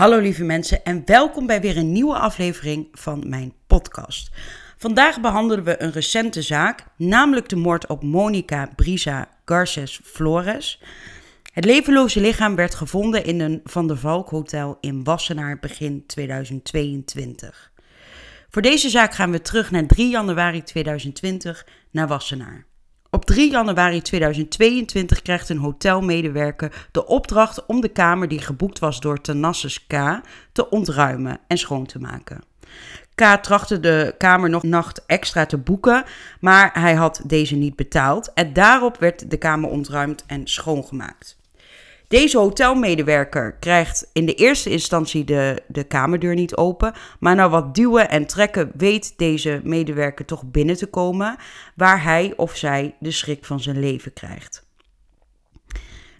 Hallo 0.00 0.18
lieve 0.18 0.44
mensen 0.44 0.84
en 0.84 1.02
welkom 1.04 1.46
bij 1.46 1.60
weer 1.60 1.76
een 1.76 1.92
nieuwe 1.92 2.18
aflevering 2.18 2.88
van 2.92 3.28
mijn 3.28 3.52
podcast. 3.66 4.30
Vandaag 4.76 5.20
behandelen 5.20 5.64
we 5.64 5.82
een 5.82 5.92
recente 5.92 6.42
zaak, 6.42 6.84
namelijk 6.96 7.48
de 7.48 7.56
moord 7.56 7.86
op 7.86 8.02
Monica 8.02 8.70
Brisa 8.76 9.28
Garces 9.44 10.00
Flores. 10.04 10.82
Het 11.52 11.64
levenloze 11.64 12.20
lichaam 12.20 12.54
werd 12.54 12.74
gevonden 12.74 13.24
in 13.24 13.40
een 13.40 13.60
Van 13.64 13.86
der 13.86 13.96
Valk 13.96 14.28
hotel 14.28 14.78
in 14.80 15.04
Wassenaar 15.04 15.58
begin 15.58 16.06
2022. 16.06 17.72
Voor 18.50 18.62
deze 18.62 18.88
zaak 18.90 19.14
gaan 19.14 19.30
we 19.30 19.40
terug 19.40 19.70
naar 19.70 19.86
3 19.86 20.10
januari 20.10 20.62
2020 20.62 21.66
naar 21.90 22.08
Wassenaar. 22.08 22.69
Op 23.12 23.24
3 23.24 23.50
januari 23.50 24.02
2022 24.02 25.22
krijgt 25.22 25.48
een 25.48 25.58
hotelmedewerker 25.58 26.88
de 26.92 27.06
opdracht 27.06 27.66
om 27.66 27.80
de 27.80 27.88
kamer 27.88 28.28
die 28.28 28.40
geboekt 28.40 28.78
was 28.78 29.00
door 29.00 29.20
Tanassus 29.20 29.86
K. 29.86 30.20
te 30.52 30.70
ontruimen 30.70 31.38
en 31.46 31.58
schoon 31.58 31.86
te 31.86 31.98
maken. 31.98 32.42
K 33.14 33.22
trachtte 33.42 33.80
de 33.80 34.14
kamer 34.18 34.50
nog 34.50 34.62
nacht 34.62 35.06
extra 35.06 35.46
te 35.46 35.58
boeken, 35.58 36.04
maar 36.40 36.70
hij 36.72 36.94
had 36.94 37.20
deze 37.26 37.54
niet 37.54 37.76
betaald 37.76 38.32
en 38.32 38.52
daarop 38.52 38.96
werd 38.98 39.30
de 39.30 39.36
kamer 39.36 39.70
ontruimd 39.70 40.24
en 40.26 40.46
schoongemaakt. 40.46 41.39
Deze 42.10 42.38
hotelmedewerker 42.38 43.52
krijgt 43.52 44.10
in 44.12 44.26
de 44.26 44.34
eerste 44.34 44.70
instantie 44.70 45.24
de, 45.24 45.62
de 45.66 45.84
kamerdeur 45.84 46.34
niet 46.34 46.56
open. 46.56 46.92
Maar 47.20 47.34
na 47.34 47.48
wat 47.48 47.74
duwen 47.74 48.08
en 48.08 48.26
trekken 48.26 48.72
weet 48.76 49.18
deze 49.18 49.60
medewerker 49.64 50.24
toch 50.24 50.44
binnen 50.44 50.76
te 50.76 50.86
komen. 50.86 51.36
Waar 51.74 52.02
hij 52.02 52.32
of 52.36 52.56
zij 52.56 52.96
de 53.00 53.10
schrik 53.10 53.44
van 53.44 53.60
zijn 53.60 53.80
leven 53.80 54.12
krijgt. 54.12 54.66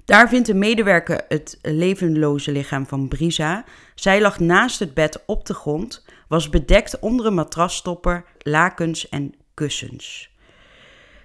Daar 0.04 0.28
vindt 0.28 0.46
de 0.46 0.54
medewerker 0.54 1.24
het 1.28 1.58
levenloze 1.62 2.52
lichaam 2.52 2.86
van 2.86 3.08
Brisa. 3.08 3.64
Zij 3.94 4.20
lag 4.20 4.38
naast 4.38 4.78
het 4.78 4.94
bed 4.94 5.22
op 5.26 5.46
de 5.46 5.54
grond, 5.54 6.04
was 6.28 6.48
bedekt 6.48 6.98
onder 6.98 7.26
een 7.26 7.34
matrasstopper, 7.34 8.24
lakens 8.38 9.08
en 9.08 9.34
kussens. 9.54 10.34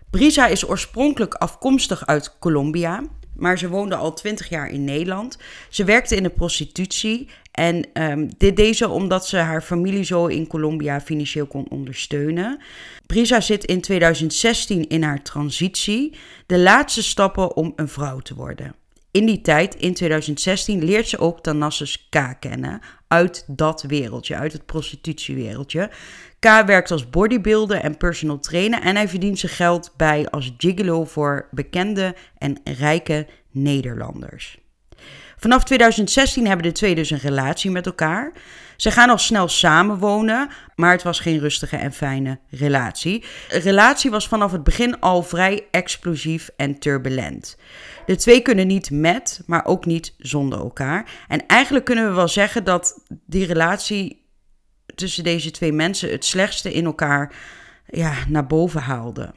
Brisa 0.10 0.48
is 0.48 0.70
oorspronkelijk 0.70 1.34
afkomstig 1.34 2.06
uit 2.06 2.40
Colombia 2.40 3.04
maar 3.38 3.58
ze 3.58 3.70
woonde 3.70 3.96
al 3.96 4.14
twintig 4.14 4.50
jaar 4.50 4.70
in 4.70 4.84
Nederland. 4.84 5.38
Ze 5.70 5.84
werkte 5.84 6.16
in 6.16 6.24
de 6.24 6.30
prostitutie 6.30 7.30
en 7.52 7.88
um, 7.94 8.30
dit 8.38 8.56
deed 8.56 8.76
ze 8.76 8.90
omdat 8.90 9.28
ze 9.28 9.38
haar 9.38 9.62
familie 9.62 10.04
zo 10.04 10.26
in 10.26 10.48
Colombia 10.48 11.02
financieel 11.02 11.46
kon 11.46 11.70
ondersteunen. 11.70 12.60
Brisa 13.06 13.42
zit 13.42 13.64
in 13.64 13.82
2016 13.82 14.88
in 14.88 15.04
haar 15.04 15.22
transitie, 15.22 16.18
de 16.46 16.60
laatste 16.60 17.04
stappen 17.04 17.56
om 17.56 17.74
een 17.76 17.88
vrouw 17.88 18.20
te 18.20 18.36
worden. 18.36 18.76
In 19.16 19.26
die 19.26 19.42
tijd, 19.42 19.76
in 19.76 19.94
2016, 19.94 20.84
leert 20.84 21.08
ze 21.08 21.18
ook 21.18 21.42
Tanassus 21.42 22.10
K 22.10 22.36
kennen 22.40 22.82
uit 23.08 23.44
dat 23.48 23.82
wereldje, 23.82 24.36
uit 24.36 24.54
het 24.54 24.66
prostitutiewereldje. 24.66 25.90
K 26.40 26.46
werkt 26.66 26.92
als 26.92 27.10
bodybuilder 27.10 27.78
en 27.78 27.98
personal 27.98 28.40
trainer 28.40 28.82
en 28.82 28.96
hij 28.96 29.08
verdient 29.08 29.40
zijn 29.40 29.52
geld 29.52 29.94
bij 29.98 30.30
als 30.30 30.54
gigolo 30.58 31.06
voor 31.06 31.48
bekende 31.52 32.16
en 32.38 32.60
rijke 32.64 33.28
Nederlanders. 33.52 34.58
Vanaf 35.46 35.64
2016 35.64 36.48
hebben 36.48 36.66
de 36.66 36.72
twee 36.72 36.96
dus 36.96 37.10
een 37.10 37.18
relatie 37.18 37.72
met 37.72 37.86
elkaar. 37.86 38.32
Ze 38.78 38.92
gaan 38.92 39.10
al 39.10 39.18
snel 39.18 39.48
samenwonen, 39.48 40.50
maar 40.76 40.92
het 40.92 41.04
was 41.04 41.20
geen 41.20 41.40
rustige 41.40 41.78
en 41.78 41.94
fijne 41.94 42.40
relatie. 42.50 43.24
De 43.50 43.60
relatie 43.60 44.12
was 44.12 44.28
vanaf 44.28 44.52
het 44.52 44.64
begin 44.64 45.00
al 45.00 45.24
vrij 45.24 45.68
explosief 45.72 46.50
en 46.58 46.80
turbulent. 46.80 47.58
De 48.06 48.16
twee 48.16 48.42
kunnen 48.42 48.68
niet 48.68 48.92
met, 48.92 49.42
maar 49.46 49.66
ook 49.66 49.86
niet 49.86 50.14
zonder 50.18 50.60
elkaar. 50.60 51.10
En 51.28 51.46
eigenlijk 51.48 51.86
kunnen 51.86 52.08
we 52.08 52.16
wel 52.16 52.28
zeggen 52.28 52.64
dat 52.64 53.02
die 53.26 53.46
relatie 53.46 54.26
tussen 54.96 55.24
deze 55.24 55.52
twee 55.52 55.74
mensen 55.74 56.12
het 56.12 56.26
slechtste 56.26 56.74
in 56.74 56.86
elkaar 56.86 57.36
ja, 57.88 58.14
naar 58.28 58.48
boven 58.48 58.82
haalde. 58.82 59.34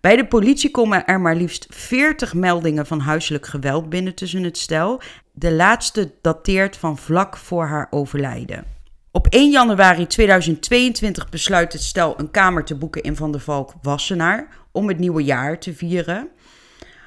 Bij 0.00 0.16
de 0.16 0.26
politie 0.26 0.70
komen 0.70 1.06
er 1.06 1.20
maar 1.20 1.36
liefst 1.36 1.66
40 1.70 2.34
meldingen 2.34 2.86
van 2.86 3.00
huiselijk 3.00 3.46
geweld 3.46 3.88
binnen 3.88 4.14
tussen 4.14 4.42
het 4.42 4.58
stel. 4.58 5.00
De 5.32 5.52
laatste 5.52 6.12
dateert 6.20 6.76
van 6.76 6.98
vlak 6.98 7.36
voor 7.36 7.66
haar 7.66 7.86
overlijden. 7.90 8.64
Op 9.10 9.26
1 9.26 9.50
januari 9.50 10.06
2022 10.06 11.28
besluit 11.28 11.72
het 11.72 11.82
stel 11.82 12.14
een 12.18 12.30
kamer 12.30 12.64
te 12.64 12.74
boeken 12.74 13.02
in 13.02 13.16
Van 13.16 13.32
der 13.32 13.40
Valk 13.40 13.72
Wassenaar 13.82 14.48
om 14.72 14.88
het 14.88 14.98
nieuwe 14.98 15.24
jaar 15.24 15.58
te 15.58 15.74
vieren. 15.74 16.28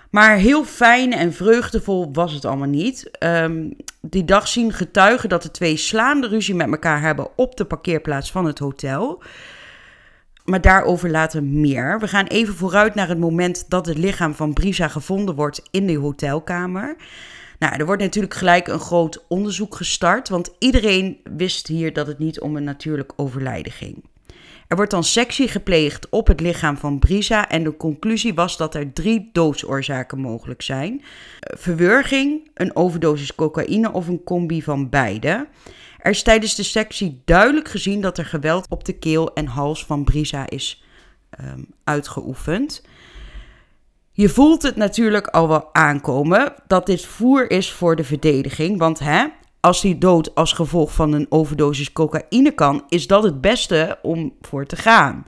Maar 0.09 0.35
heel 0.35 0.65
fijn 0.65 1.13
en 1.13 1.33
vreugdevol 1.33 2.09
was 2.13 2.33
het 2.33 2.45
allemaal 2.45 2.67
niet. 2.67 3.11
Um, 3.19 3.75
die 4.01 4.25
dag 4.25 4.47
zien 4.47 4.73
getuigen 4.73 5.29
dat 5.29 5.43
de 5.43 5.51
twee 5.51 5.77
slaande 5.77 6.27
ruzie 6.27 6.55
met 6.55 6.67
elkaar 6.67 7.01
hebben 7.01 7.27
op 7.35 7.57
de 7.57 7.65
parkeerplaats 7.65 8.31
van 8.31 8.45
het 8.45 8.59
hotel. 8.59 9.23
Maar 10.43 10.61
daarover 10.61 11.09
later 11.09 11.43
meer. 11.43 11.99
We 11.99 12.07
gaan 12.07 12.25
even 12.25 12.53
vooruit 12.53 12.95
naar 12.95 13.07
het 13.07 13.19
moment 13.19 13.69
dat 13.69 13.85
het 13.85 13.97
lichaam 13.97 14.33
van 14.33 14.53
Brisa 14.53 14.87
gevonden 14.87 15.35
wordt 15.35 15.61
in 15.71 15.87
de 15.87 15.97
hotelkamer. 15.97 16.95
Nou, 17.59 17.75
er 17.75 17.85
wordt 17.85 18.01
natuurlijk 18.01 18.33
gelijk 18.33 18.67
een 18.67 18.79
groot 18.79 19.25
onderzoek 19.27 19.75
gestart, 19.75 20.29
want 20.29 20.55
iedereen 20.59 21.17
wist 21.23 21.67
hier 21.67 21.93
dat 21.93 22.07
het 22.07 22.19
niet 22.19 22.39
om 22.39 22.55
een 22.55 22.63
natuurlijk 22.63 23.13
overlijden 23.15 23.71
ging. 23.71 24.03
Er 24.67 24.75
wordt 24.75 24.91
dan 24.91 25.03
sectie 25.03 25.47
gepleegd 25.47 26.09
op 26.09 26.27
het 26.27 26.39
lichaam 26.39 26.77
van 26.77 26.99
Brisa 26.99 27.49
en 27.49 27.63
de 27.63 27.77
conclusie 27.77 28.33
was 28.33 28.57
dat 28.57 28.75
er 28.75 28.93
drie 28.93 29.29
doodsoorzaken 29.33 30.19
mogelijk 30.19 30.61
zijn. 30.61 31.01
Verwurging, 31.39 32.49
een 32.53 32.75
overdosis 32.75 33.35
cocaïne 33.35 33.91
of 33.91 34.07
een 34.07 34.23
combi 34.23 34.61
van 34.61 34.89
beide. 34.89 35.47
Er 36.03 36.11
is 36.11 36.23
tijdens 36.23 36.55
de 36.55 36.63
sectie 36.63 37.21
duidelijk 37.25 37.67
gezien 37.67 38.01
dat 38.01 38.17
er 38.17 38.25
geweld 38.25 38.65
op 38.69 38.83
de 38.83 38.93
keel 38.93 39.33
en 39.33 39.45
hals 39.45 39.85
van 39.85 40.03
Brisa 40.03 40.49
is 40.49 40.83
um, 41.41 41.67
uitgeoefend. 41.83 42.83
Je 44.11 44.29
voelt 44.29 44.61
het 44.61 44.75
natuurlijk 44.75 45.27
al 45.27 45.47
wel 45.47 45.73
aankomen 45.73 46.53
dat 46.67 46.85
dit 46.85 47.05
voer 47.05 47.51
is 47.51 47.71
voor 47.71 47.95
de 47.95 48.03
verdediging. 48.03 48.77
Want 48.77 48.99
hè, 48.99 49.25
als 49.59 49.81
hij 49.81 49.97
dood 49.97 50.35
als 50.35 50.53
gevolg 50.53 50.93
van 50.93 51.13
een 51.13 51.25
overdosis 51.29 51.93
cocaïne 51.93 52.51
kan, 52.51 52.83
is 52.87 53.07
dat 53.07 53.23
het 53.23 53.41
beste 53.41 53.99
om 54.01 54.33
voor 54.41 54.65
te 54.65 54.75
gaan. 54.75 55.25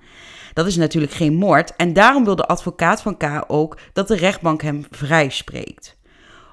Dat 0.53 0.67
is 0.67 0.75
natuurlijk 0.75 1.13
geen 1.13 1.35
moord 1.35 1.75
en 1.75 1.93
daarom 1.93 2.23
wil 2.23 2.35
de 2.35 2.45
advocaat 2.45 3.01
van 3.01 3.17
K 3.17 3.43
ook 3.47 3.77
dat 3.93 4.07
de 4.07 4.15
rechtbank 4.15 4.61
hem 4.61 4.85
vrijspreekt. 4.89 5.94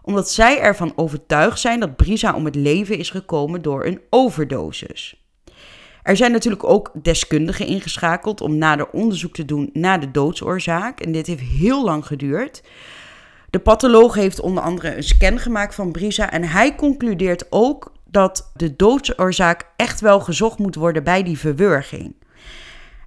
Omdat 0.02 0.30
zij 0.30 0.60
ervan 0.60 0.92
overtuigd 0.96 1.60
zijn 1.60 1.80
dat 1.80 1.96
Brisa 1.96 2.34
om 2.34 2.44
het 2.44 2.54
leven 2.54 2.98
is 2.98 3.10
gekomen 3.10 3.62
door 3.62 3.84
een 3.84 4.00
overdosis. 4.10 5.22
Er 6.02 6.16
zijn 6.16 6.32
natuurlijk 6.32 6.64
ook 6.64 6.90
deskundigen 7.02 7.66
ingeschakeld 7.66 8.40
om 8.40 8.58
nader 8.58 8.90
onderzoek 8.90 9.34
te 9.34 9.44
doen 9.44 9.70
naar 9.72 10.00
de 10.00 10.10
doodsoorzaak 10.10 11.00
en 11.00 11.12
dit 11.12 11.26
heeft 11.26 11.42
heel 11.42 11.84
lang 11.84 12.06
geduurd. 12.06 12.62
De 13.50 13.58
patholoog 13.58 14.14
heeft 14.14 14.40
onder 14.40 14.62
andere 14.62 14.96
een 14.96 15.02
scan 15.02 15.38
gemaakt 15.38 15.74
van 15.74 15.92
Brisa 15.92 16.30
en 16.30 16.44
hij 16.44 16.74
concludeert 16.74 17.46
ook 17.50 17.92
dat 18.10 18.50
de 18.54 18.76
doodsoorzaak 18.76 19.66
echt 19.76 20.00
wel 20.00 20.20
gezocht 20.20 20.58
moet 20.58 20.74
worden 20.74 21.04
bij 21.04 21.22
die 21.22 21.38
verwurging. 21.38 22.14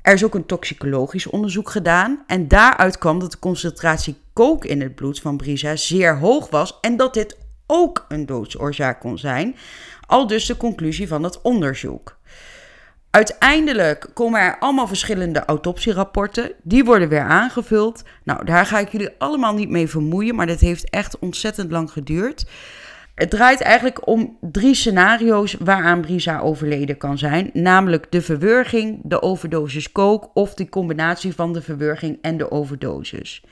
Er 0.02 0.14
is 0.14 0.24
ook 0.24 0.36
een 0.36 0.46
toxicologisch 0.46 1.28
onderzoek 1.28 1.70
gedaan 1.70 2.24
en 2.28 2.48
daaruit 2.48 2.98
kwam 2.98 3.20
dat 3.20 3.32
de 3.32 3.40
concentratie 3.40 4.16
kook 4.36 4.66
in 4.66 4.82
het 4.82 4.96
bloed 4.96 5.20
van 5.20 5.38
Brisa 5.38 5.76
zeer 5.76 6.18
hoog 6.18 6.50
was 6.50 6.78
en 6.82 6.98
dat 6.98 7.14
dit 7.14 7.38
ook 7.68 8.06
een 8.08 8.26
doodsoorzaak 8.26 9.00
kon 9.00 9.18
zijn. 9.18 9.56
Al 10.08 10.28
dus 10.28 10.46
de 10.46 10.58
conclusie 10.58 11.08
van 11.08 11.24
het 11.24 11.42
onderzoek. 11.42 12.18
Uiteindelijk 13.10 14.10
komen 14.14 14.42
er 14.42 14.60
allemaal 14.60 14.88
verschillende 14.88 15.46
autopsierapporten. 15.46 16.52
Die 16.64 16.84
worden 16.84 17.10
weer 17.10 17.22
aangevuld. 17.22 18.04
Nou, 18.24 18.46
daar 18.46 18.66
ga 18.66 18.80
ik 18.80 18.92
jullie 18.92 19.10
allemaal 19.18 19.54
niet 19.54 19.70
mee 19.70 19.88
vermoeien, 19.88 20.36
maar 20.36 20.48
dat 20.48 20.60
heeft 20.60 20.90
echt 20.90 21.20
ontzettend 21.20 21.72
lang 21.72 21.92
geduurd. 21.92 22.46
Het 23.16 23.30
draait 23.30 23.62
eigenlijk 23.62 24.08
om 24.08 24.38
drie 24.42 24.76
scenario's 24.76 25.56
waaraan 25.60 26.02
Brisa 26.02 26.40
overleden 26.40 26.98
kan 26.98 27.18
zijn. 27.18 27.50
Namelijk 27.54 28.12
de 28.12 28.22
verwurging, 28.22 29.00
de 29.04 29.22
overdosis 29.22 29.92
kook 29.92 30.30
of 30.34 30.54
de 30.54 30.70
combinatie 30.70 31.34
van 31.34 31.54
de 31.54 31.62
verwurging 31.62 32.18
en 32.22 32.38
de 32.38 32.52
overdosis. 32.52 33.44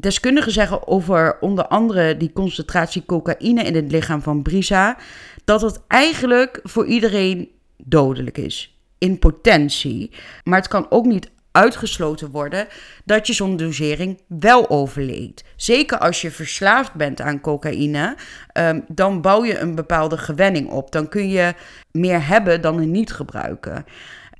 Deskundigen 0.00 0.52
zeggen 0.52 0.86
over 0.86 1.36
onder 1.40 1.66
andere 1.66 2.16
die 2.16 2.32
concentratie 2.32 3.06
cocaïne 3.06 3.62
in 3.62 3.74
het 3.74 3.90
lichaam 3.90 4.22
van 4.22 4.42
Brisa 4.42 4.96
dat 5.44 5.60
het 5.60 5.80
eigenlijk 5.88 6.60
voor 6.62 6.86
iedereen 6.86 7.50
dodelijk 7.76 8.38
is. 8.38 8.76
In 8.98 9.18
potentie. 9.18 10.10
Maar 10.44 10.58
het 10.58 10.68
kan 10.68 10.86
ook 10.90 11.04
niet 11.04 11.30
uitgesloten 11.52 12.30
worden 12.30 12.66
dat 13.04 13.26
je 13.26 13.32
zo'n 13.32 13.56
dosering 13.56 14.20
wel 14.26 14.70
overleeft. 14.70 15.44
Zeker 15.56 15.98
als 15.98 16.20
je 16.20 16.30
verslaafd 16.30 16.94
bent 16.94 17.20
aan 17.20 17.40
cocaïne, 17.40 18.16
ehm, 18.52 18.80
dan 18.88 19.20
bouw 19.20 19.44
je 19.44 19.58
een 19.58 19.74
bepaalde 19.74 20.18
gewenning 20.18 20.70
op. 20.70 20.92
Dan 20.92 21.08
kun 21.08 21.28
je 21.28 21.54
meer 21.90 22.26
hebben 22.26 22.60
dan 22.60 22.78
er 22.78 22.86
niet 22.86 23.12
gebruiken. 23.12 23.84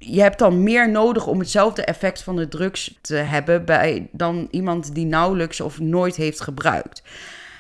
Je 0.05 0.21
hebt 0.21 0.39
dan 0.39 0.63
meer 0.63 0.91
nodig 0.91 1.27
om 1.27 1.39
hetzelfde 1.39 1.85
effect 1.85 2.23
van 2.23 2.37
de 2.37 2.49
drugs 2.49 2.99
te 3.01 3.15
hebben 3.15 3.65
bij, 3.65 4.09
dan 4.13 4.49
iemand 4.51 4.95
die 4.95 5.07
nauwelijks 5.07 5.61
of 5.61 5.81
nooit 5.81 6.17
heeft 6.17 6.41
gebruikt. 6.41 7.03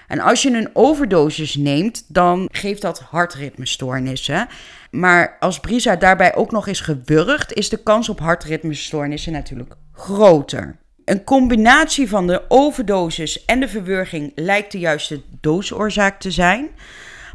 En 0.09 0.21
als 0.21 0.43
je 0.43 0.51
een 0.51 0.71
overdosis 0.73 1.55
neemt, 1.55 2.05
dan 2.09 2.49
geeft 2.53 2.83
dat 2.83 3.01
hartritmestoornissen. 3.01 4.49
Maar 4.91 5.37
als 5.41 5.61
Brisa 5.61 5.97
daarbij 5.97 6.35
ook 6.35 6.51
nog 6.51 6.67
is 6.67 6.81
gewurgd, 6.81 7.53
is 7.53 7.69
de 7.69 7.83
kans 7.83 8.09
op 8.09 8.21
hartritmestoornissen 8.21 9.33
natuurlijk 9.33 9.75
groter. 9.93 10.77
Een 11.05 11.25
combinatie 11.25 12.09
van 12.09 12.27
de 12.27 12.43
overdosis 12.49 13.45
en 13.45 13.61
de 13.61 13.69
verwurging 13.69 14.33
lijkt 14.35 14.73
de 14.73 14.79
juiste 14.79 15.23
doosoorzaak 15.41 16.21
te 16.21 16.31
zijn. 16.31 16.69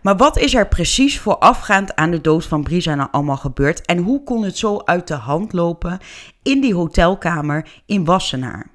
Maar 0.07 0.17
wat 0.17 0.37
is 0.37 0.53
er 0.53 0.67
precies 0.67 1.19
voorafgaand 1.19 1.95
aan 1.95 2.11
de 2.11 2.21
dood 2.21 2.45
van 2.45 2.63
Brisa 2.63 2.95
nou 2.95 3.09
allemaal 3.11 3.37
gebeurd? 3.37 3.85
En 3.85 3.97
hoe 3.97 4.23
kon 4.23 4.43
het 4.43 4.57
zo 4.57 4.81
uit 4.85 5.07
de 5.07 5.13
hand 5.13 5.53
lopen 5.53 5.99
in 6.43 6.61
die 6.61 6.73
hotelkamer 6.73 7.67
in 7.85 8.05
Wassenaar? 8.05 8.71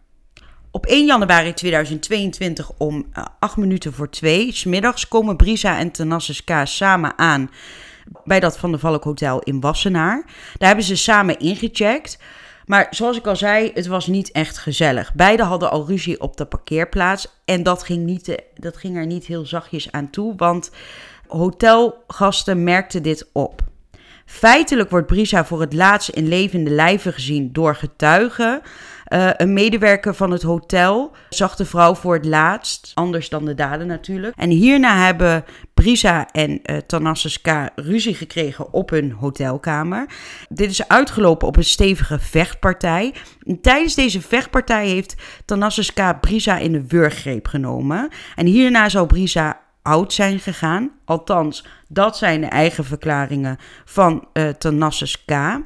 Op 0.71 0.87
1 0.87 1.07
januari 1.07 1.55
2022 1.55 2.71
om 2.79 3.07
8 3.39 3.57
minuten 3.57 3.93
voor 3.93 4.11
2 4.11 4.53
smiddags 4.53 5.09
komen 5.09 5.37
Brisa 5.37 5.79
en 5.79 5.91
Tanassus 5.91 6.45
K 6.45 6.51
samen 6.65 7.19
aan 7.19 7.51
bij 8.25 8.41
dat 8.41 8.59
Van 8.59 8.73
de 8.73 8.79
Valk 8.79 9.05
Hotel 9.05 9.39
in 9.39 9.61
Wassenaar. 9.61 10.25
Daar 10.59 10.69
hebben 10.69 10.87
ze 10.87 10.97
samen 10.97 11.39
ingecheckt. 11.39 12.19
Maar 12.67 12.87
zoals 12.91 13.17
ik 13.17 13.27
al 13.27 13.37
zei, 13.37 13.71
het 13.75 13.87
was 13.87 14.07
niet 14.07 14.31
echt 14.31 14.59
gezellig. 14.59 15.15
Beiden 15.15 15.47
hadden 15.47 15.71
al 15.71 15.87
ruzie 15.87 16.21
op 16.21 16.37
de 16.37 16.45
parkeerplaats. 16.45 17.29
En 17.45 17.63
dat 17.63 17.83
ging, 17.83 18.05
niet, 18.05 18.43
dat 18.55 18.77
ging 18.77 18.97
er 18.97 19.07
niet 19.07 19.27
heel 19.27 19.47
zachtjes 19.47 19.93
aan 19.93 20.11
toe, 20.11 20.35
want 20.37 20.71
hotelgasten 21.33 22.65
merkten 22.65 23.03
dit 23.03 23.29
op. 23.33 23.63
Feitelijk 24.27 24.91
wordt 24.91 25.07
Brisa 25.07 25.45
voor 25.45 25.61
het 25.61 25.73
laatst 25.73 26.09
in 26.09 26.29
levende 26.29 26.71
lijven 26.71 27.13
gezien 27.13 27.53
door 27.53 27.75
getuigen. 27.75 28.63
Uh, 29.09 29.31
een 29.37 29.53
medewerker 29.53 30.15
van 30.15 30.31
het 30.31 30.43
hotel 30.43 31.13
zag 31.29 31.57
de 31.57 31.65
vrouw 31.65 31.95
voor 31.95 32.15
het 32.15 32.25
laatst, 32.25 32.93
anders 32.95 33.29
dan 33.29 33.45
de 33.45 33.55
daden 33.55 33.87
natuurlijk. 33.87 34.35
En 34.37 34.51
hierna 34.51 35.05
hebben 35.05 35.45
Brisa 35.75 36.29
en 36.31 36.51
uh, 36.51 36.77
Tanassus 36.77 37.41
K. 37.41 37.69
ruzie 37.75 38.15
gekregen 38.15 38.73
op 38.73 38.91
hun 38.91 39.13
hotelkamer. 39.13 40.07
Dit 40.49 40.71
is 40.71 40.89
uitgelopen 40.89 41.49
op 41.49 41.57
een 41.57 41.65
stevige 41.65 42.19
vechtpartij. 42.19 43.15
En 43.43 43.61
tijdens 43.61 43.95
deze 43.95 44.21
vechtpartij 44.21 44.87
heeft 44.87 45.15
Tanassus 45.45 45.93
K. 45.93 46.21
Brisa 46.21 46.59
in 46.59 46.73
de 46.73 46.87
wurggreep 46.87 47.47
genomen. 47.49 48.09
En 48.35 48.47
hierna 48.47 48.89
zou 48.89 49.07
Brisa 49.07 49.61
oud 49.83 50.13
zijn 50.13 50.39
gegaan. 50.39 50.91
Althans, 51.05 51.67
dat 51.89 52.17
zijn 52.17 52.41
de 52.41 52.47
eigen 52.47 52.85
verklaringen 52.85 53.59
van 53.85 54.29
uh, 54.33 54.49
K. 55.27 55.61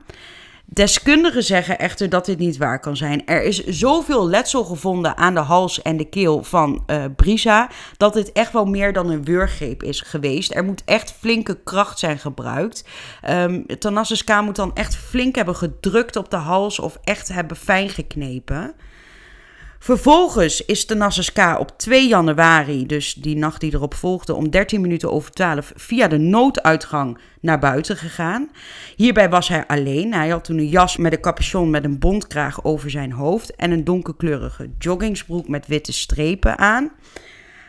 Deskundigen 0.68 1.42
zeggen 1.42 1.78
echter 1.78 2.08
dat 2.08 2.24
dit 2.26 2.38
niet 2.38 2.56
waar 2.56 2.80
kan 2.80 2.96
zijn. 2.96 3.26
Er 3.26 3.42
is 3.42 3.66
zoveel 3.66 4.28
letsel 4.28 4.64
gevonden 4.64 5.16
aan 5.16 5.34
de 5.34 5.40
hals 5.40 5.82
en 5.82 5.96
de 5.96 6.08
keel 6.08 6.42
van 6.42 6.82
uh, 6.86 7.04
Brisa 7.16 7.70
dat 7.96 8.14
dit 8.14 8.32
echt 8.32 8.52
wel 8.52 8.64
meer 8.64 8.92
dan 8.92 9.10
een 9.10 9.24
wurggreep 9.24 9.82
is 9.82 10.00
geweest. 10.00 10.54
Er 10.54 10.64
moet 10.64 10.82
echt 10.84 11.14
flinke 11.18 11.62
kracht 11.64 11.98
zijn 11.98 12.18
gebruikt. 12.18 12.84
Um, 13.30 13.66
K 14.24 14.40
moet 14.42 14.56
dan 14.56 14.74
echt 14.74 14.96
flink 14.96 15.34
hebben 15.34 15.56
gedrukt 15.56 16.16
op 16.16 16.30
de 16.30 16.36
hals 16.36 16.78
of 16.78 16.98
echt 17.04 17.28
hebben 17.28 17.56
fijn 17.56 17.88
geknepen. 17.88 18.74
Vervolgens 19.78 20.64
is 20.64 20.84
Tanassus 20.84 21.32
K 21.32 21.38
op 21.58 21.78
2 21.78 22.08
januari, 22.08 22.86
dus 22.86 23.14
die 23.14 23.36
nacht 23.36 23.60
die 23.60 23.74
erop 23.74 23.94
volgde, 23.94 24.34
om 24.34 24.50
13 24.50 24.80
minuten 24.80 25.12
over 25.12 25.30
12 25.30 25.72
via 25.76 26.08
de 26.08 26.18
nooduitgang 26.18 27.18
naar 27.40 27.58
buiten 27.58 27.96
gegaan. 27.96 28.50
Hierbij 28.96 29.28
was 29.28 29.48
hij 29.48 29.66
alleen. 29.66 30.14
Hij 30.14 30.28
had 30.28 30.44
toen 30.44 30.58
een 30.58 30.68
jas 30.68 30.96
met 30.96 31.12
een 31.12 31.20
capuchon 31.20 31.70
met 31.70 31.84
een 31.84 31.98
bontkraag 31.98 32.64
over 32.64 32.90
zijn 32.90 33.12
hoofd 33.12 33.54
en 33.54 33.70
een 33.70 33.84
donkerkleurige 33.84 34.70
joggingsbroek 34.78 35.48
met 35.48 35.66
witte 35.66 35.92
strepen 35.92 36.58
aan. 36.58 36.92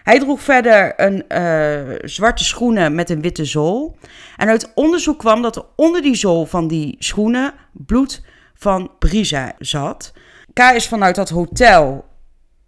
Hij 0.04 0.20
droeg 0.20 0.42
verder 0.42 0.94
een 0.96 1.24
uh, 1.30 1.96
zwarte 2.02 2.44
schoenen 2.44 2.96
met 2.96 3.10
een 3.10 3.22
witte 3.22 3.46
zool. 3.46 3.98
En 4.38 4.48
uit 4.48 4.72
onderzoek 4.76 5.20
kwam 5.20 5.42
dat 5.42 5.56
er 5.56 5.66
onder 5.76 6.02
die 6.02 6.16
zool 6.16 6.46
van 6.46 6.68
die 6.68 6.96
schoenen 7.00 7.54
bloed 7.72 8.24
van 8.54 8.92
Brisa 9.00 9.56
zat. 9.60 10.14
K 10.58 10.76
is 10.76 10.88
vanuit 10.88 11.16
dat 11.16 11.30
hotel 11.30 12.06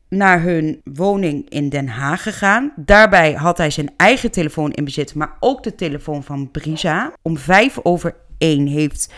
naar 0.09 0.41
hun 0.41 0.81
woning 0.83 1.49
in 1.49 1.69
Den 1.69 1.87
Haag 1.87 2.23
gegaan. 2.23 2.73
Daarbij 2.75 3.33
had 3.33 3.57
hij 3.57 3.69
zijn 3.69 3.91
eigen 3.97 4.31
telefoon 4.31 4.71
in 4.71 4.83
bezit, 4.83 5.15
maar 5.15 5.37
ook 5.39 5.63
de 5.63 5.75
telefoon 5.75 6.23
van 6.23 6.51
Brisa. 6.51 7.13
Om 7.21 7.37
vijf 7.37 7.79
over 7.83 8.15
één 8.37 8.67
heeft 8.67 9.13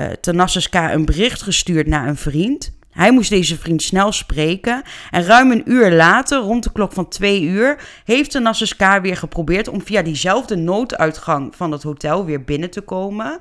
uh, 0.00 0.42
K. 0.70 0.74
een 0.74 1.04
bericht 1.04 1.42
gestuurd 1.42 1.86
naar 1.86 2.08
een 2.08 2.16
vriend. 2.16 2.78
Hij 2.90 3.12
moest 3.12 3.30
deze 3.30 3.58
vriend 3.58 3.82
snel 3.82 4.12
spreken. 4.12 4.82
En 5.10 5.24
ruim 5.24 5.50
een 5.50 5.70
uur 5.70 5.90
later, 5.90 6.38
rond 6.38 6.64
de 6.64 6.72
klok 6.72 6.92
van 6.92 7.08
twee 7.08 7.42
uur, 7.42 7.88
heeft 8.04 8.30
Tanassus 8.30 8.76
K. 8.76 8.98
weer 9.02 9.16
geprobeerd 9.16 9.68
om 9.68 9.82
via 9.82 10.02
diezelfde 10.02 10.56
nooduitgang 10.56 11.56
van 11.56 11.72
het 11.72 11.82
hotel 11.82 12.24
weer 12.24 12.44
binnen 12.44 12.70
te 12.70 12.80
komen. 12.80 13.38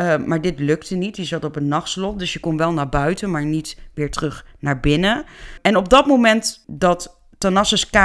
Uh, 0.00 0.16
maar 0.16 0.40
dit 0.40 0.58
lukte 0.58 0.94
niet. 0.94 1.14
Die 1.14 1.24
zat 1.24 1.44
op 1.44 1.56
een 1.56 1.68
nachtslot. 1.68 2.18
Dus 2.18 2.32
je 2.32 2.40
kon 2.40 2.56
wel 2.56 2.72
naar 2.72 2.88
buiten, 2.88 3.30
maar 3.30 3.44
niet 3.44 3.78
weer 3.94 4.10
terug 4.10 4.46
naar 4.58 4.80
binnen. 4.80 5.24
En 5.62 5.76
op 5.76 5.88
dat 5.88 6.06
moment 6.06 6.64
dat 6.66 7.22
Tanassus 7.38 7.90
K. 7.90 7.96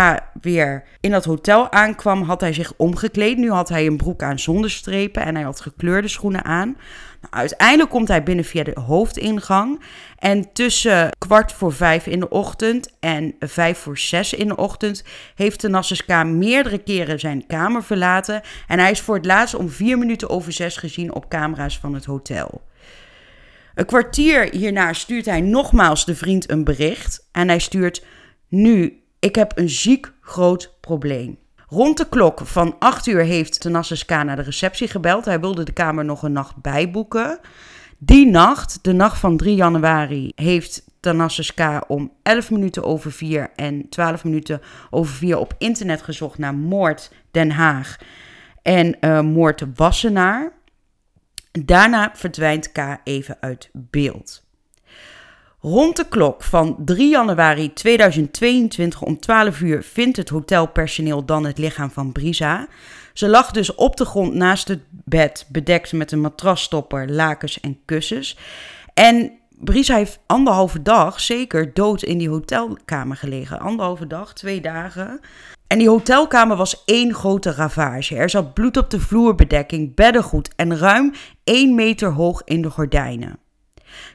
weer 0.41 0.83
in 0.99 1.11
dat 1.11 1.25
hotel 1.25 1.71
aankwam, 1.71 2.21
had 2.21 2.41
hij 2.41 2.53
zich 2.53 2.73
omgekleed. 2.77 3.37
Nu 3.37 3.51
had 3.51 3.69
hij 3.69 3.85
een 3.85 3.97
broek 3.97 4.23
aan 4.23 4.39
zonder 4.39 4.69
strepen 4.69 5.25
en 5.25 5.35
hij 5.35 5.43
had 5.43 5.61
gekleurde 5.61 6.07
schoenen 6.07 6.43
aan. 6.43 6.77
Nou, 7.21 7.33
uiteindelijk 7.33 7.89
komt 7.89 8.07
hij 8.07 8.23
binnen 8.23 8.45
via 8.45 8.63
de 8.63 8.79
hoofdingang. 8.79 9.81
En 10.17 10.53
tussen 10.53 11.09
kwart 11.17 11.51
voor 11.51 11.73
vijf 11.73 12.05
in 12.05 12.19
de 12.19 12.29
ochtend 12.29 12.89
en 12.99 13.35
vijf 13.39 13.77
voor 13.77 13.97
zes 13.97 14.33
in 14.33 14.47
de 14.47 14.55
ochtend 14.55 15.03
heeft 15.35 15.59
Tanassus 15.59 16.05
K. 16.05 16.23
meerdere 16.23 16.77
keren 16.77 17.19
zijn 17.19 17.47
kamer 17.47 17.83
verlaten. 17.83 18.41
En 18.67 18.79
hij 18.79 18.91
is 18.91 19.01
voor 19.01 19.15
het 19.15 19.25
laatst 19.25 19.55
om 19.55 19.69
vier 19.69 19.97
minuten 19.97 20.29
over 20.29 20.51
zes 20.51 20.77
gezien 20.77 21.13
op 21.13 21.29
camera's 21.29 21.79
van 21.79 21.93
het 21.93 22.05
hotel. 22.05 22.61
Een 23.75 23.85
kwartier 23.85 24.49
hierna 24.51 24.93
stuurt 24.93 25.25
hij 25.25 25.41
nogmaals 25.41 26.05
de 26.05 26.15
vriend 26.15 26.49
een 26.49 26.63
bericht. 26.63 27.27
En 27.31 27.47
hij 27.47 27.59
stuurt 27.59 28.05
nu 28.47 28.98
ik 29.19 29.35
heb 29.35 29.57
een 29.57 29.69
ziek 29.69 30.11
groot 30.21 30.73
probleem. 30.81 31.37
Rond 31.67 31.97
de 31.97 32.09
klok 32.09 32.39
van 32.43 32.75
8 32.79 33.07
uur 33.07 33.23
heeft 33.23 33.59
Tanassus 33.59 34.05
K. 34.05 34.09
naar 34.09 34.35
de 34.35 34.41
receptie 34.41 34.87
gebeld. 34.87 35.25
Hij 35.25 35.39
wilde 35.39 35.63
de 35.63 35.71
kamer 35.71 36.05
nog 36.05 36.23
een 36.23 36.31
nacht 36.31 36.55
bijboeken. 36.55 37.39
Die 37.97 38.25
nacht, 38.25 38.79
de 38.81 38.93
nacht 38.93 39.19
van 39.19 39.37
3 39.37 39.55
januari, 39.55 40.31
heeft 40.35 40.83
Tanassus 40.99 41.53
K. 41.53 41.81
om 41.87 42.11
11 42.23 42.51
minuten 42.51 42.83
over 42.83 43.11
4 43.11 43.49
en 43.55 43.89
12 43.89 44.23
minuten 44.23 44.61
over 44.89 45.13
4 45.15 45.37
op 45.37 45.53
internet 45.57 46.01
gezocht 46.01 46.37
naar 46.37 46.55
moord 46.55 47.11
Den 47.31 47.51
Haag 47.51 47.97
en 48.61 48.97
uh, 49.01 49.21
moord 49.21 49.63
Wassenaar. 49.75 50.51
Daarna 51.51 52.11
verdwijnt 52.13 52.71
K. 52.71 52.97
even 53.03 53.37
uit 53.39 53.69
beeld. 53.73 54.47
Rond 55.61 55.95
de 55.95 56.07
klok 56.07 56.43
van 56.43 56.75
3 56.85 57.09
januari 57.09 57.73
2022 57.73 59.01
om 59.01 59.19
12 59.19 59.61
uur 59.61 59.83
vindt 59.83 60.17
het 60.17 60.29
hotelpersoneel 60.29 61.25
dan 61.25 61.45
het 61.45 61.57
lichaam 61.57 61.91
van 61.91 62.11
Brisa. 62.11 62.67
Ze 63.13 63.29
lag 63.29 63.51
dus 63.51 63.75
op 63.75 63.97
de 63.97 64.05
grond 64.05 64.33
naast 64.33 64.67
het 64.67 64.79
bed, 64.89 65.45
bedekt 65.49 65.93
met 65.93 66.11
een 66.11 66.21
matrasstopper, 66.21 67.11
lakens 67.11 67.59
en 67.59 67.79
kussens. 67.85 68.37
En 68.93 69.31
Brisa 69.49 69.95
heeft 69.95 70.19
anderhalve 70.25 70.81
dag 70.81 71.19
zeker 71.19 71.73
dood 71.73 72.03
in 72.03 72.17
die 72.17 72.29
hotelkamer 72.29 73.15
gelegen. 73.15 73.59
Anderhalve 73.59 74.07
dag, 74.07 74.33
twee 74.33 74.61
dagen. 74.61 75.19
En 75.67 75.77
die 75.77 75.89
hotelkamer 75.89 76.57
was 76.57 76.83
één 76.85 77.13
grote 77.13 77.51
ravage. 77.51 78.15
Er 78.15 78.29
zat 78.29 78.53
bloed 78.53 78.77
op 78.77 78.89
de 78.89 78.99
vloerbedekking, 78.99 79.95
beddengoed 79.95 80.55
en 80.55 80.77
ruim 80.77 81.13
1 81.43 81.75
meter 81.75 82.11
hoog 82.11 82.41
in 82.43 82.61
de 82.61 82.69
gordijnen. 82.69 83.48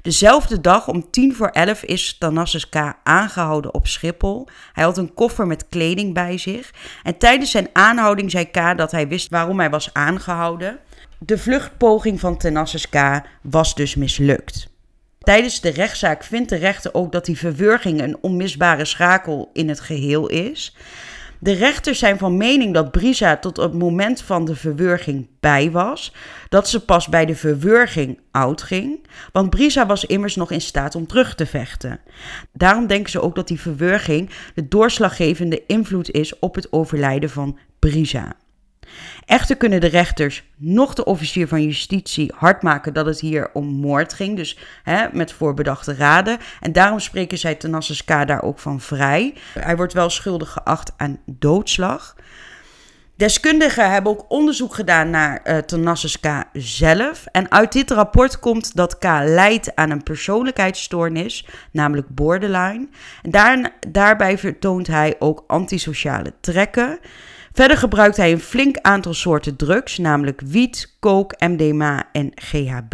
Dezelfde 0.02 0.60
dag 0.60 0.88
om 0.88 1.10
tien 1.10 1.34
voor 1.34 1.48
elf 1.48 1.82
is 1.82 2.18
Tanassus 2.18 2.68
K. 2.68 2.76
aangehouden 3.02 3.74
op 3.74 3.86
Schiphol. 3.86 4.48
Hij 4.72 4.84
had 4.84 4.98
een 4.98 5.14
koffer 5.14 5.46
met 5.46 5.68
kleding 5.68 6.14
bij 6.14 6.38
zich. 6.38 6.70
En 7.02 7.18
tijdens 7.18 7.50
zijn 7.50 7.68
aanhouding 7.72 8.30
zei 8.30 8.50
K. 8.50 8.76
dat 8.76 8.90
hij 8.90 9.08
wist 9.08 9.30
waarom 9.30 9.58
hij 9.58 9.70
was 9.70 9.90
aangehouden. 9.92 10.78
De 11.18 11.38
vluchtpoging 11.38 12.20
van 12.20 12.36
Tanassus 12.36 12.88
K. 12.88 13.20
was 13.42 13.74
dus 13.74 13.94
mislukt. 13.94 14.72
Tijdens 15.18 15.60
de 15.60 15.68
rechtszaak 15.68 16.24
vindt 16.24 16.48
de 16.48 16.56
rechter 16.56 16.94
ook 16.94 17.12
dat 17.12 17.24
die 17.24 17.38
verwurging 17.38 18.00
een 18.00 18.18
onmisbare 18.20 18.84
schakel 18.84 19.50
in 19.52 19.68
het 19.68 19.80
geheel 19.80 20.28
is. 20.28 20.76
De 21.44 21.52
rechters 21.52 21.98
zijn 21.98 22.18
van 22.18 22.36
mening 22.36 22.74
dat 22.74 22.90
Brisa 22.90 23.36
tot 23.36 23.56
het 23.56 23.72
moment 23.74 24.22
van 24.22 24.44
de 24.44 24.56
verwurging 24.56 25.26
bij 25.40 25.70
was, 25.70 26.12
dat 26.48 26.68
ze 26.68 26.84
pas 26.84 27.08
bij 27.08 27.26
de 27.26 27.34
verwurging 27.34 28.18
oud 28.30 28.62
ging, 28.62 29.06
want 29.32 29.50
Brisa 29.50 29.86
was 29.86 30.04
immers 30.04 30.36
nog 30.36 30.50
in 30.50 30.60
staat 30.60 30.94
om 30.94 31.06
terug 31.06 31.34
te 31.34 31.46
vechten. 31.46 32.00
Daarom 32.52 32.86
denken 32.86 33.10
ze 33.10 33.20
ook 33.20 33.34
dat 33.34 33.48
die 33.48 33.60
verwurging 33.60 34.30
de 34.54 34.68
doorslaggevende 34.68 35.62
invloed 35.66 36.10
is 36.10 36.38
op 36.38 36.54
het 36.54 36.72
overlijden 36.72 37.30
van 37.30 37.58
Brisa. 37.78 38.36
Echter 39.26 39.56
kunnen 39.56 39.80
de 39.80 39.86
rechters 39.86 40.44
nog 40.56 40.94
de 40.94 41.04
officier 41.04 41.48
van 41.48 41.62
justitie 41.62 42.32
hard 42.36 42.62
maken 42.62 42.94
dat 42.94 43.06
het 43.06 43.20
hier 43.20 43.50
om 43.52 43.66
moord 43.66 44.14
ging, 44.14 44.36
dus 44.36 44.58
hè, 44.82 45.06
met 45.12 45.32
voorbedachte 45.32 45.94
raden. 45.94 46.38
En 46.60 46.72
daarom 46.72 47.00
spreken 47.00 47.38
zij 47.38 47.54
Tanassus 47.54 48.04
K. 48.04 48.08
daar 48.08 48.42
ook 48.42 48.58
van 48.58 48.80
vrij. 48.80 49.34
Hij 49.58 49.76
wordt 49.76 49.92
wel 49.92 50.10
schuldig 50.10 50.50
geacht 50.50 50.92
aan 50.96 51.18
doodslag. 51.26 52.14
Deskundigen 53.16 53.90
hebben 53.90 54.12
ook 54.12 54.24
onderzoek 54.28 54.74
gedaan 54.74 55.10
naar 55.10 55.40
uh, 55.44 55.58
Tanassus 55.58 56.20
K. 56.20 56.26
zelf. 56.52 57.26
En 57.32 57.50
uit 57.50 57.72
dit 57.72 57.90
rapport 57.90 58.38
komt 58.38 58.76
dat 58.76 58.98
K. 58.98 59.04
lijdt 59.24 59.76
aan 59.76 59.90
een 59.90 60.02
persoonlijkheidsstoornis, 60.02 61.46
namelijk 61.70 62.08
borderline. 62.08 62.88
Daar, 63.22 63.70
daarbij 63.88 64.38
vertoont 64.38 64.86
hij 64.86 65.14
ook 65.18 65.44
antisociale 65.46 66.32
trekken. 66.40 66.98
Verder 67.54 67.76
gebruikt 67.76 68.16
hij 68.16 68.32
een 68.32 68.40
flink 68.40 68.76
aantal 68.76 69.14
soorten 69.14 69.56
drugs, 69.56 69.98
namelijk 69.98 70.40
wiet, 70.40 70.96
coke, 71.00 71.46
MDMA 71.46 72.08
en 72.12 72.32
GHB. 72.34 72.92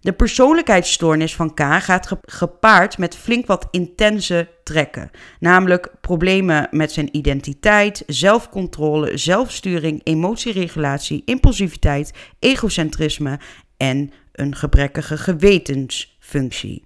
De 0.00 0.12
persoonlijkheidsstoornis 0.12 1.34
van 1.34 1.54
K 1.54 1.60
gaat 1.60 2.08
gepaard 2.22 2.98
met 2.98 3.16
flink 3.16 3.46
wat 3.46 3.68
intense 3.70 4.48
trekken, 4.64 5.10
namelijk 5.40 5.90
problemen 6.00 6.68
met 6.70 6.92
zijn 6.92 7.16
identiteit, 7.16 8.02
zelfcontrole, 8.06 9.16
zelfsturing, 9.16 10.00
emotieregulatie, 10.04 11.22
impulsiviteit, 11.24 12.12
egocentrisme 12.38 13.38
en 13.76 14.12
een 14.32 14.54
gebrekkige 14.56 15.16
gewetensfunctie. 15.16 16.84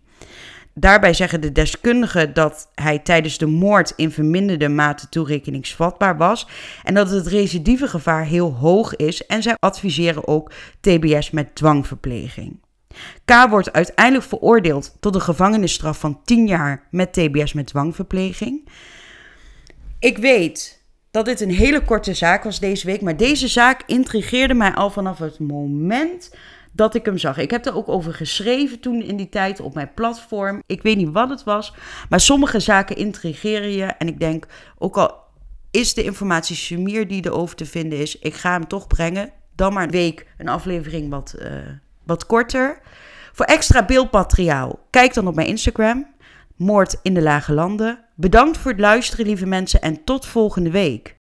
Daarbij 0.81 1.15
zeggen 1.15 1.41
de 1.41 1.53
deskundigen 1.53 2.35
dat 2.35 2.71
hij 2.75 2.99
tijdens 2.99 3.39
de 3.39 3.47
moord 3.47 3.93
in 3.97 4.11
verminderde 4.11 4.69
mate 4.69 5.09
toerekeningsvatbaar 5.09 6.17
was 6.17 6.49
en 6.83 6.95
dat 6.95 7.11
het 7.11 7.27
recidivegevaar 7.27 8.25
heel 8.25 8.53
hoog 8.53 8.97
is 8.97 9.27
en 9.27 9.43
zij 9.43 9.57
adviseren 9.59 10.29
ook 10.29 10.53
TBS 10.81 11.31
met 11.31 11.55
dwangverpleging. 11.55 12.61
K 13.25 13.49
wordt 13.49 13.73
uiteindelijk 13.73 14.27
veroordeeld 14.27 14.97
tot 15.01 15.15
een 15.15 15.21
gevangenisstraf 15.21 15.99
van 15.99 16.21
10 16.25 16.47
jaar 16.47 16.87
met 16.91 17.13
TBS 17.13 17.53
met 17.53 17.67
dwangverpleging. 17.67 18.69
Ik 19.99 20.19
weet 20.19 20.83
dat 21.11 21.25
dit 21.25 21.41
een 21.41 21.51
hele 21.51 21.85
korte 21.85 22.15
zaak 22.15 22.45
was 22.45 22.61
deze 22.61 22.87
week, 22.87 23.01
maar 23.01 23.17
deze 23.17 23.49
zaak 23.49 23.83
intrigeerde 23.87 24.55
mij 24.55 24.75
al 24.75 24.91
vanaf 24.91 25.19
het 25.19 25.39
moment 25.39 26.31
dat 26.73 26.95
ik 26.95 27.05
hem 27.05 27.19
zag. 27.19 27.39
Ik 27.39 27.51
heb 27.51 27.67
er 27.67 27.77
ook 27.77 27.89
over 27.89 28.15
geschreven 28.15 28.81
toen 28.81 29.03
in 29.03 29.17
die 29.17 29.29
tijd 29.29 29.61
op 29.61 29.75
mijn 29.75 29.95
platform. 29.95 30.63
Ik 30.67 30.83
weet 30.83 30.97
niet 30.97 31.13
wat 31.13 31.31
het 31.31 31.45
was, 31.45 31.75
maar 32.09 32.21
sommige 32.21 32.61
zaken 32.61 32.97
intrigeren 32.97 33.71
je. 33.71 33.85
En 33.85 34.09
ik 34.09 34.21
denk, 34.21 34.47
ook 34.79 34.97
al 34.97 35.19
is 35.71 35.95
de 35.95 36.03
informatie 36.03 36.57
sumier 36.57 37.09
die 37.09 37.27
erover 37.27 37.57
te 37.57 37.67
vinden 37.67 37.99
is, 37.99 38.19
ik 38.19 38.35
ga 38.35 38.53
hem 38.53 38.67
toch 38.67 38.87
brengen. 38.87 39.33
Dan 39.55 39.73
maar 39.73 39.83
een 39.83 39.91
week 39.91 40.27
een 40.39 40.49
aflevering 40.49 41.11
wat, 41.11 41.35
uh, 41.39 41.47
wat 42.05 42.27
korter. 42.27 42.81
Voor 43.33 43.47
extra 43.47 43.85
beeldmateriaal, 43.85 44.79
kijk 44.91 45.15
dan 45.15 45.27
op 45.27 45.35
mijn 45.35 45.49
Instagram. 45.49 46.07
Moord 46.57 46.97
in 47.03 47.15
de 47.15 47.23
Lage 47.23 47.53
Landen. 47.53 48.05
Bedankt 48.15 48.59
voor 48.59 48.71
het 48.71 48.81
luisteren, 48.81 49.27
lieve 49.27 49.47
mensen, 49.47 49.81
en 49.81 50.05
tot 50.05 50.27
volgende 50.27 50.71
week. 50.71 51.20